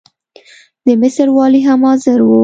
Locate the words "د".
0.85-0.87